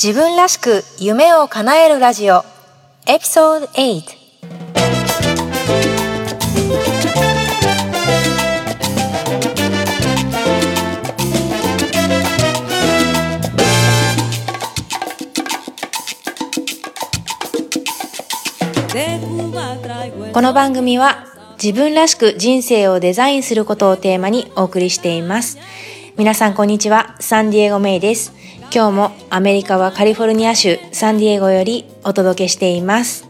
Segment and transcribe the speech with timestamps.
[0.00, 2.44] 自分らしく夢を叶えるラジオ
[3.08, 4.18] エピソード8
[20.32, 21.24] この番組は
[21.60, 25.58] 自分らしく人生をデザインすることをテーマにお送りしています。
[26.16, 27.16] 皆さんこんにちは。
[27.18, 28.37] サンディエゴメイです。
[28.70, 33.26] 今日もアメリカはカリフォルニア州サンディエゴよりお届けしています、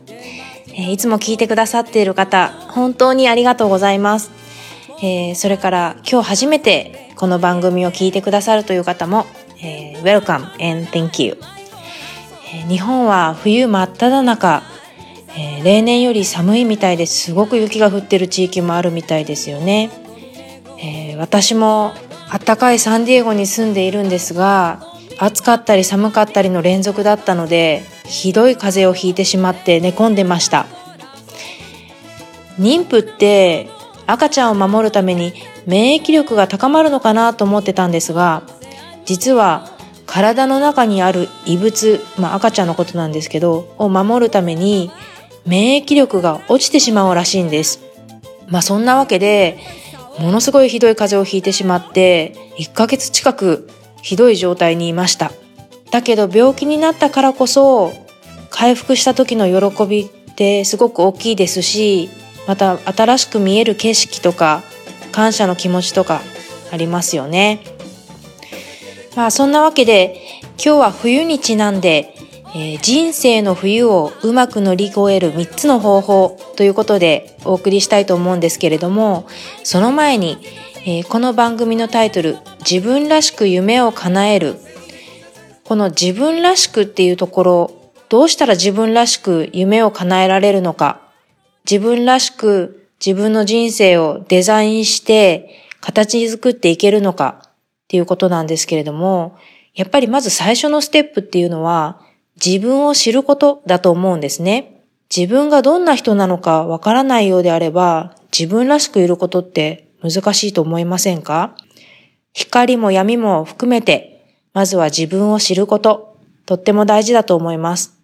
[0.75, 4.33] えいつも聞いてくださっている方本当にありがとうございます、
[5.01, 9.27] えそれから今日初めてこの番組を聞いてくださるという方も、
[9.63, 11.39] え Welcome and thank you
[12.53, 14.63] え日本は冬真っ只中、
[15.37, 17.27] え例年より寒いみたいです。
[17.27, 19.91] すごく雪が降ってる地域もあるみたいですよね、
[20.79, 21.95] えー私も
[22.31, 30.67] 暖かいサンディエゴに住んでいるんですが暑かったり寒かったりの連続だったのでひどい風邪をひいてしまって寝込んでました
[32.59, 33.69] 妊婦って
[34.07, 35.33] 赤ちゃんを守るために
[35.67, 38.43] 免疫力が高まるのかなと思ってたんですが
[39.05, 39.69] 実は
[40.07, 44.91] 体の中にある異物、まあ、赤ちゃんのことなんですけどを守るために
[45.47, 47.81] 免疫力が落ちてしまうらしいんです。
[48.49, 49.59] まあそんなわけで
[50.19, 53.69] ものすごいひどい風邪をひいてしまって1ヶ月近く
[54.09, 55.33] ひどい状態にいました。
[55.91, 57.93] だけど病気になったからこそ
[58.49, 62.09] 回復した時の喜びってすごく大きいですし
[62.47, 64.63] また新しく見える景色とか
[65.13, 66.23] 感謝の気持ちとか
[66.73, 67.61] ありますよね。
[69.15, 70.23] まあそんなわけで
[70.53, 72.15] 今日は冬にちなんで、
[72.55, 79.27] えー人生の冬をうまく乗り越える3つの方法ということでお送りしたいと思うんですけれども
[79.65, 80.39] その前に、
[80.91, 84.57] えーこの番組のタイトル「自分らしく夢を叶える」
[85.63, 87.71] この自分らしくっていうところ
[88.09, 91.03] どうしたら自分らしく夢を叶えられるのか。
[91.71, 95.51] 自分らしく自分の人生をデザインして
[95.83, 97.43] 形作っていけるのか。
[97.45, 97.51] っ
[97.89, 99.37] ていうことなんですけれども、
[99.75, 102.01] やっぱりまず最初のステップっていうのは
[102.43, 104.81] 自分を知ることだと思うんですね。
[105.15, 111.57] 自分がどんな人なのかわからないようであれば自分らしくいることって難しいと思いませんか？
[112.33, 116.17] 光も闇も含めてまずは自分を知ること、
[116.47, 117.99] とっても大事だと思います。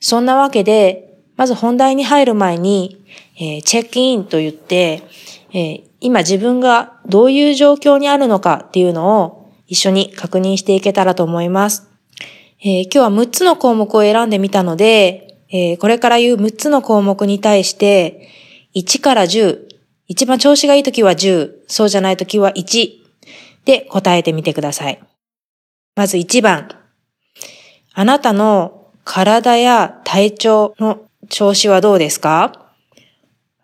[0.00, 3.04] そんなわけで、まず本題に入る前に、
[3.36, 5.02] えーチェックインと言って、
[5.52, 11.88] えー今自分がどういう状況にあるのかっていうのを一緒に確認していけたらと思います。
[12.62, 18.28] えー今日は6つの項目を選んでみたので、えーこれから言う6つの項目に対して、
[18.74, 19.69] 1から10、
[20.10, 22.90] 一番調子がいいときは10、そうじゃないときは1
[23.64, 25.00] で答えてみてください。
[25.94, 26.68] まず1番。
[27.92, 30.98] あなたの体や体調の
[31.28, 32.72] 調子はどうですか？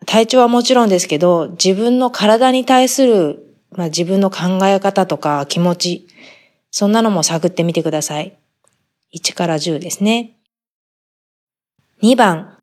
[0.07, 6.07] 体調はもちろんですけど、自分の体に対する、まあ、自分の考え方とか気持ち、
[6.71, 8.39] そんなのも探ってみてください。
[9.13, 10.37] 1から10ですね。
[12.05, 12.57] 2番。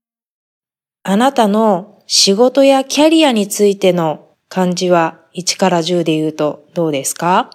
[1.03, 7.49] あなたの仕事やキャリアについての感じは1から10で言うとどうですか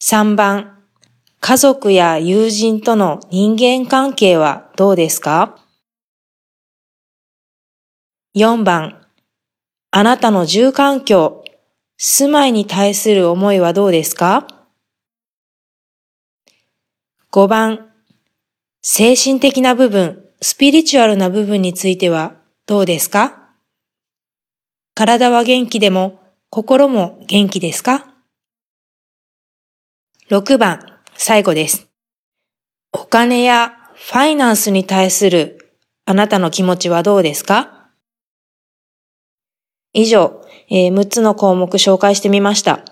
[0.00, 0.78] ？3番、
[1.40, 5.58] 家族や友人との人間関係はどうですか
[8.36, 9.04] ?4 番、
[9.90, 11.42] あなたの住環境、
[11.96, 14.46] 住まいに対する思いはどうですか
[17.32, 17.90] ?5 番、
[18.82, 22.34] 精神的な部分、スピリチュアルな部分については
[22.66, 23.48] どうですか？
[24.94, 28.06] 体は元気でも心も元気ですか
[30.30, 31.88] ？6番、最後です。
[32.92, 35.74] お金やファイナンスに対する
[36.06, 37.88] あなたの気持ちはどうですか？
[39.92, 42.84] 以上、えー6つの項目紹介してみました。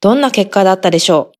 [0.00, 1.36] どんな結果だったでしょう？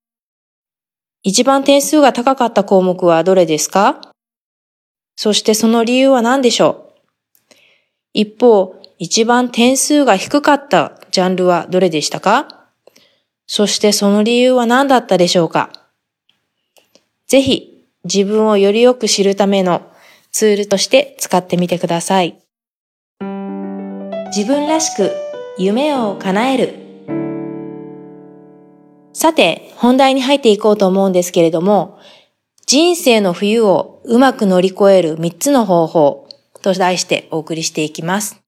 [1.23, 4.01] 一番点数が高かった項目はどれですか？
[5.17, 6.93] そしてその理由は何でしょ
[7.51, 7.55] う？
[8.13, 12.67] 一方、一番点数が低かったジャンルはどれでしたか？
[13.47, 15.71] そしてその理由は何だったでしょうか？
[17.25, 19.81] ぜひ自分をよりよく知るための
[20.31, 22.39] ツールとして使ってみてください。
[24.27, 25.11] 自分らしく
[25.57, 26.75] 夢を叶える。
[29.13, 31.97] さて、本題に入っていこうと思うんですけれども、
[32.67, 36.27] 人生の冬をうまく乗り越える3つの方法
[36.61, 38.41] と題してお送りしていきます。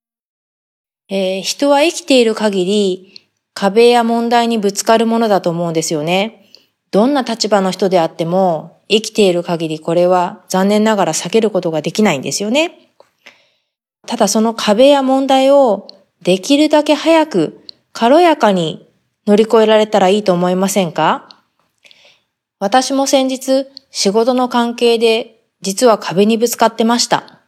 [1.07, 6.51] えー人は生きている限り壁や問題にぶつかるものだと思うんですよね。
[6.91, 12.91] どんな立場の人であっても生きている限りこれは残念ながら避けることができないんですよね。
[14.05, 15.87] ただその壁や問題を
[16.23, 17.61] できるだけ早く
[17.93, 18.85] 軽やかに
[19.25, 21.29] 乗り越えられたらいいと思いませんか？
[22.59, 27.41] 私も先日仕事の関係で実は壁にぶつかってました。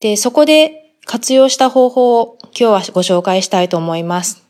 [0.00, 4.44] で、そこで活用した方法を今日はご紹介したいと思います。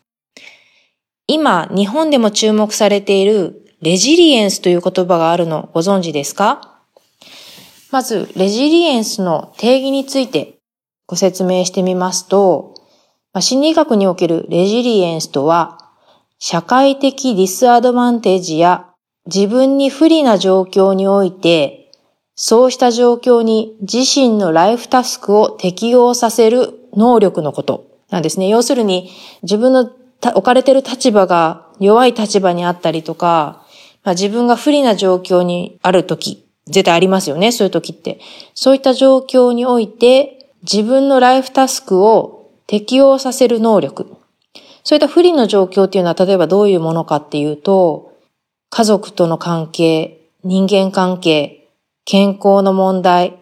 [1.27, 6.81] 今、日本でも注目されているレジリエンスという言葉があるのご存知ですか？
[7.91, 10.59] まず、レジリエンスの定義について
[11.07, 12.75] ご説明してみますと、
[13.41, 15.79] 心理学におけるレジリエンスとは、
[16.39, 18.88] 社会的ディスアドバンテージや
[19.33, 21.91] 自分に不利な状況において、
[22.35, 28.49] そうした状況に自身のライフタスクを適用させる能力のことなんですね。
[28.49, 29.11] 要するに、
[29.43, 29.91] 自分の
[30.23, 33.65] 置かれてる立場が弱い立場にあったりとか、
[34.03, 38.21] まあ、自分が不利な状況にあるとき、絶対ありますよね、そういう時って。
[38.55, 44.07] そういった状況において、自分のライフタスクを適用させる能力。
[44.85, 48.13] そういった不利の状況っていうのは、例えばどういうものかっていうと、
[48.71, 51.69] 家族との関係、人間関係、
[52.05, 53.39] 健康の問題、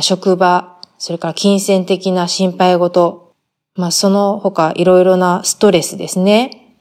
[0.00, 3.34] 職場、それから金銭的な心配事、
[3.74, 6.76] まあその他いろいろなストレスですね。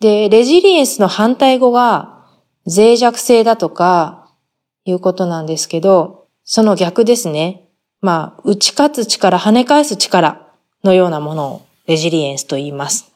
[0.00, 2.26] で、レジリエンスの反対語が
[2.66, 4.28] 脆弱性だとか
[4.84, 7.68] いうことなんですけど、その逆ですね。
[8.00, 10.48] まあ、打ち勝つ力、跳ね返す力
[10.82, 13.12] のようなものをレジリエンスと言います。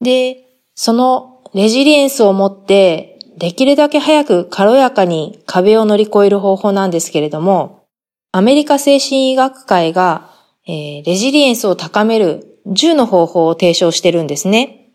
[0.00, 7.84] で、そのレジリエンスを持ってできるだけ早く軽やかに壁を乗り越える方法なんですけれども、
[8.32, 10.30] アメリカ精神医学会が、
[10.68, 14.92] えー、レジリエンスを高める10の方法を提唱してるんですね。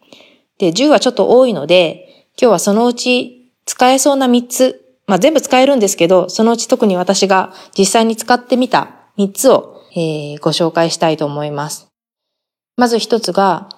[0.57, 11.87] で、10はちょっと多いので、今日はそのうち使えそうな3つ、まあ全部使えるんですけど、そのうち特に私が実際に使ってみた3つを、えー、ご紹介したいと思います。
[12.77, 13.69] まず1つが、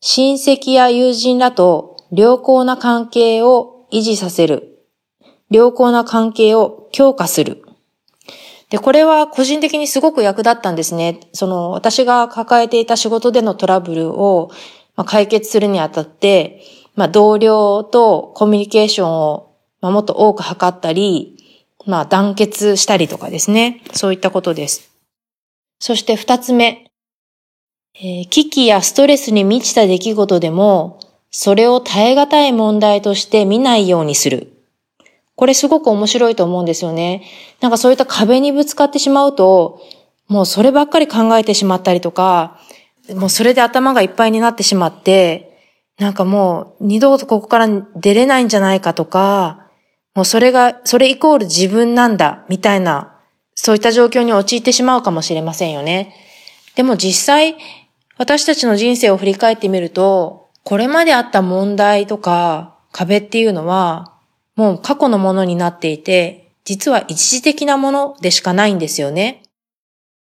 [0.00, 4.86] 親戚や友人らと良好な関係を維持させる。
[5.50, 7.62] 良好な関係を強化する。
[8.70, 11.20] で、これは個人的にすごく役立ったんですね。
[11.32, 14.50] その、私が抱えていた仕事でのトラブルを、
[15.06, 16.60] 解決するにあたって、
[16.94, 21.36] まあ、同僚とコミュニケーションを、もっと多く図ったり、
[21.86, 23.82] まあ、団結したりとかですね。
[23.92, 24.90] そういったことです。
[25.78, 26.90] そして二つ目。
[27.96, 30.98] えー、危機やストレスに満ちた出来事でも、
[31.36, 34.52] それを耐え難い問題として見ないようにする。
[35.34, 37.24] これすごく面白いと思うんですよね。
[37.60, 39.80] なんかそういった壁にぶつかってしまうと、
[40.28, 42.60] もうそればっかり考えてしまったりとか、
[43.16, 45.58] もうそれで頭がいっぱいになってしまって、
[45.98, 49.66] なんかもう二度とここから出れないんじゃないかとか、
[50.14, 53.12] もうそれが、それイコール自分なんだ、みたいな、
[53.56, 56.14] そういった状況に陥ってしまうかもしれませんよね。
[56.76, 57.56] でも実際、
[58.18, 64.14] 私たちの人生を振り返ってみると、これまであった問題とか壁っていうのは、
[64.56, 69.42] もう過去のものになっていて、実は一時的なものでしかないんですよね。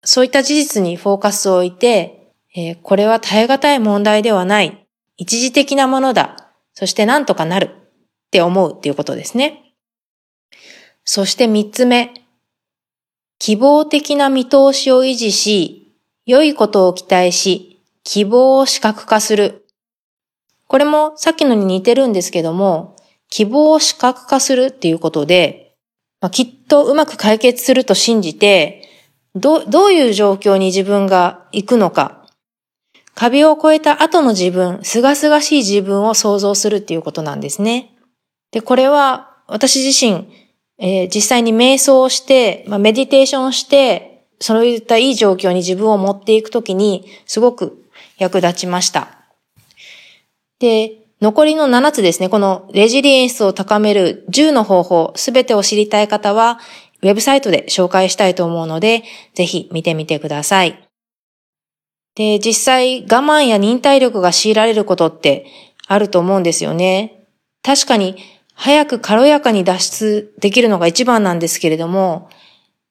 [0.03, 4.85] そういった事実にフォーカスを置いて、えー、これは耐え難い問題ではない。
[5.15, 6.51] 一時的なものだ。
[6.73, 7.65] そして何とかなる。
[7.67, 9.73] って思うっていうことですね。
[11.05, 12.13] そして三つ目。
[13.39, 15.95] 希望的な見通しを維持し、
[16.25, 19.62] 良いことを期待し、希望を視覚化する。
[20.67, 22.95] これもさっきのに似てるんですけども、
[23.29, 25.75] 希望を視覚化するっていうことで、
[26.21, 28.89] まあ、きっとうまく解決すると信じて、
[29.35, 32.27] ど、どういう状況に自分が行くのか、
[33.15, 37.95] 壁を越えた後の自分、すがすがしい自分を想像するっていうことなんですね。
[38.51, 40.27] で、これは私自身、
[40.77, 47.85] えー、実際に瞑想をして、まあ、メディテーションをして、そういったいい状況に自分を持っていくときに、すごく
[48.17, 49.22] 役立ちました。
[50.63, 56.57] で、残りの7つですね、このレジリエンスを高める10の方法、すべてを知りたい方は、
[57.01, 59.03] ウェブサイトで紹介したいと思うので、
[59.33, 60.81] ぜひ見てみてください。
[62.15, 65.47] で、実際我慢や忍耐力が強いられることって
[65.85, 67.25] あると思うんですよね。
[67.61, 68.15] 確かに
[68.53, 72.29] 早く軽やかに脱出できるのが一番なんですけれども、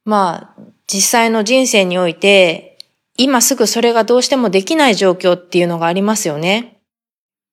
[0.05, 2.77] まあ、実際の人生において、
[3.17, 6.82] 今すぐそれがどうしてもできない状況っていうのがありますよね。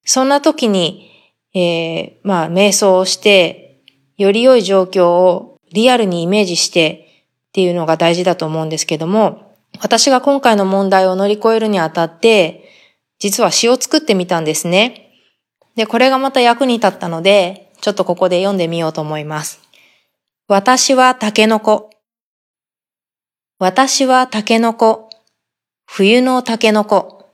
[0.09, 1.11] そんな時に、
[1.53, 3.83] えー、まあ、瞑想をして、
[4.17, 12.71] より良い状況をリアルにイメージしてっていうのが大事だと思うんですけども、私が今回の問題を乗り越えるにあたって、
[13.19, 15.11] 実は詩を作ってみたんですね。
[15.75, 19.61] で、これがまた役に立ったので、ちょっとここで読んでみようと思います。
[20.47, 21.91] 私はタケノコ。
[23.59, 25.11] 私はタケノコ。
[25.85, 27.29] 冬のタケノコ。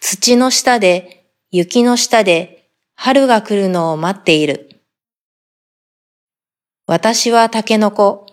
[0.00, 1.19] 土の下で、
[1.52, 4.82] 雪の下で、春が来るのを待っている。
[6.86, 8.26] 私はタケノコ。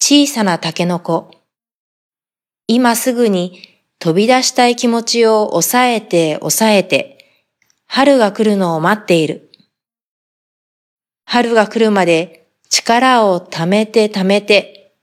[0.00, 1.32] 小さなタケノコ。
[2.68, 3.60] 今すぐに
[3.98, 7.42] 飛び出したい気持ちを抑えて抑えて、
[7.88, 9.50] 春が来るのを待っている。
[11.24, 14.94] 春が来るまで力を貯めて貯めて、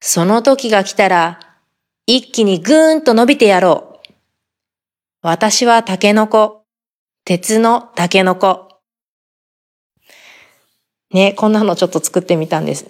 [0.00, 1.38] その時が来たら
[2.06, 4.12] 一気にぐーんと伸びてやろう。
[5.20, 6.61] 私はタケノコ、
[7.24, 8.68] 鉄のタケノコ。
[11.12, 12.86] ね、こんなのちょっと作ってみたんです。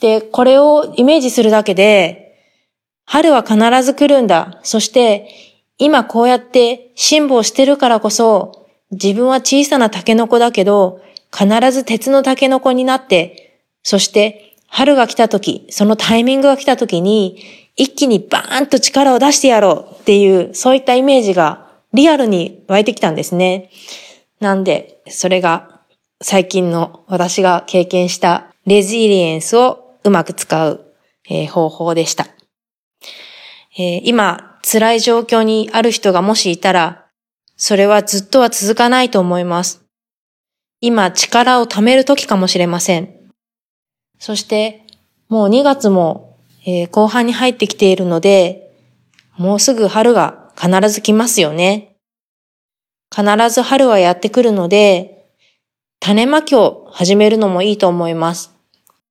[0.00, 2.38] で、これをイメージするだけで、
[3.06, 4.60] 春は必ず来るんだ。
[4.62, 5.28] そして、
[5.78, 11.00] 今こうやって辛抱してるからこそ、自分は小さなタケノコだけど、
[11.36, 17.42] 必ず鉄のタケノコになって、そして春が来た時、そのタイミングが来た時に、
[17.74, 21.61] 一気にバーンと力を出してやろうっていう、そういったイメージが
[21.92, 23.70] リアルに湧いてきたんですね。
[24.40, 25.80] なんで、それが
[26.20, 30.94] 最近の私が経験したレジリエンスをうまく使う、
[31.28, 32.28] えー、方法でした。
[33.78, 37.06] えー、今、辛い状況にある人がもしいたら、
[37.56, 39.84] それはずっとは続かないと思います。
[40.80, 43.14] 今、力を貯める時かもしれません。
[44.18, 44.86] そして、
[45.28, 48.72] もう2月も、えー、後半に入ってきているので、
[49.36, 51.96] もうすぐ春が必ず来ますよね。
[53.12, 55.26] 必ず春はやってくるので、
[55.98, 58.54] 種まきを始めるのもいいと思います。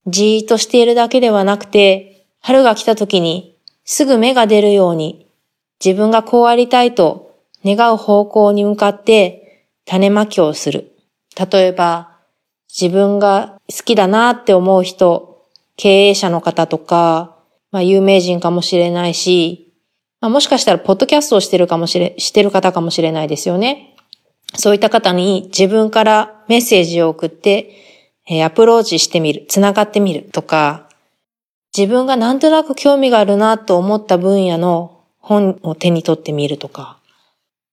[0.07, 5.27] じーっとしているだけではなくて、春が来た時にすぐ芽が出るように、
[5.83, 10.93] 自分がこうありたいと願う方向に向かって種まきをする。
[11.51, 12.17] 例えば、
[12.69, 17.35] 自分が好きだなって思う人、経営者の方とか、
[17.71, 19.70] まあ有名人かもしれないし、
[20.21, 23.95] まあ、もしかしたらポッドキャストをしてるかもしれ、してる方かもしれないですよね。
[24.55, 27.75] そういった方に自分からメッセージを送って、
[28.45, 30.87] アプローチしてみる、繋がってみるとか、
[31.75, 36.97] 自分がなんとなく興味があるなと思った分野の本を手に取ってみるとか、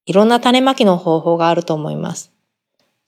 [0.07, 2.33] いろんな種まきの方法があると思います。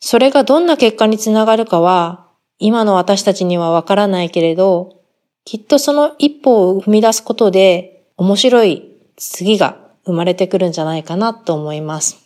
[0.00, 2.26] それがどんな結果につながるかは、
[2.58, 5.00] 今の私たちにはわからないけれど、
[5.44, 8.89] きっとその一歩を踏み出すことで、面白い
[9.20, 12.18] 次が生まれてくるんじゃないかなと思います。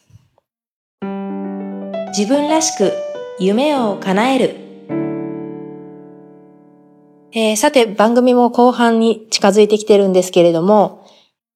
[2.17, 2.93] 自分らしく
[3.41, 4.65] 夢を叶える
[7.37, 11.05] えー、さて、番組も後半に近づいてきてるんですけれども、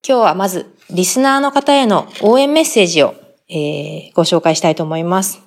[0.07, 3.15] 今日はまず、リスナーの方への応援メッセージを、
[3.49, 5.41] えー、ご紹介したいと思います。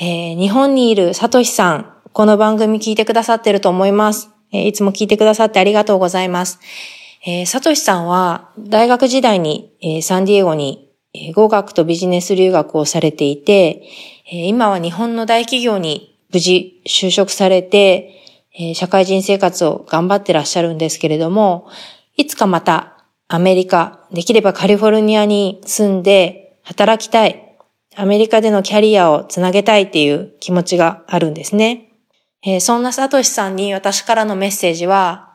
[0.00, 4.30] えー、日本にいるサトシさん、この番組聞いてくださってると思います。
[4.52, 6.58] えいつも聞いてくださってありがとうございます。
[7.24, 13.82] えサトシさんは、大学時代に、えサンディエゴに、え語学とビジネス留学をされていて、
[14.30, 18.14] え今は日本の大企業に無事就職されて、
[18.56, 21.68] え社会人生活を頑張ってらっしゃるんですけれども、
[22.16, 27.56] いつかまたアメリカ、できればカリフォルニアに住んで働きたい、
[27.96, 31.92] アメリカでのキャリアをつなげたいっていう気持ちがあるんですね。
[32.42, 35.27] えー、そんなサトシさんに私からのメッセージは、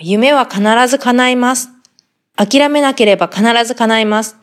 [0.00, 1.70] 夢は必ず叶います。
[2.36, 4.36] 諦めなければ必ず叶います。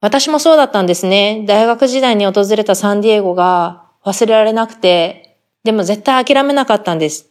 [0.00, 1.44] 私もそうだったんですね。
[1.46, 7.30] 大学時代に訪れたサンディエゴが忘れられなくて、でも絶対諦めなかったんです。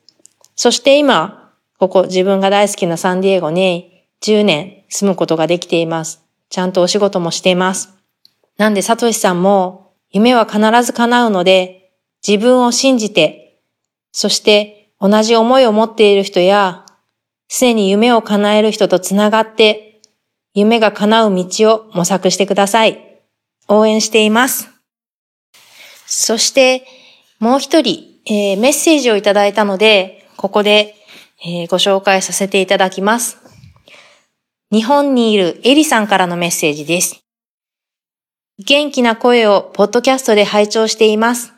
[0.55, 6.23] そして今、ここ自分が大好きなサンディエゴに10年住むことができています。
[6.49, 7.93] ちゃんとお仕事もしています。
[8.57, 11.91] なんで、サトシさんも夢は必ず叶うので、
[12.25, 13.59] 自分を信じて、
[14.11, 16.82] そして同じ思いを持っている人や、
[17.47, 20.01] すでに夢を叶える人とつながって、
[20.53, 23.21] 夢が叶う道を模索してください。
[23.67, 24.69] 応援しています。
[26.05, 26.85] そして、
[27.39, 30.95] もう一人、えー、メッセージをいただいたので、ここで、
[31.43, 33.37] えー、ご紹介させていただきます。
[34.71, 37.23] 日本にいるエリさんからのメッセージです。
[38.59, 41.53] 元気な声をポッドキャストで拝聴しています。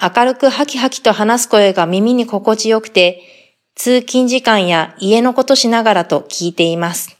[0.00, 3.35] 明るくハキハキと話す声が耳に心地よくて、
[3.76, 7.16] 通勤時間や家のことしながらと聞いています。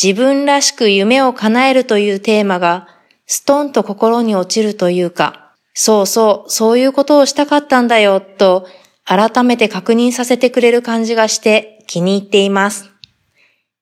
[0.00, 2.88] 自分らしく夢を叶えるというテーマが
[3.26, 8.66] ストンと心に落ちるというか、そうそう、そういうことをしたかったんだよ、と
[9.04, 12.90] 改めて確認させてくれる感じがして気に入っています。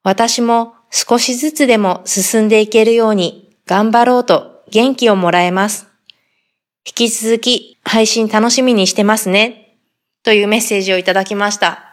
[0.02, 5.88] 私も少しずつでも進んでいけるように頑張ろうと元気をもらえます。
[6.86, 9.63] 引き続き配信楽しみにしてますね。
[10.24, 11.84] というメッセージをいただきました。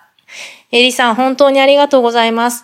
[0.71, 2.63] エリさん、本当にありがとうございます。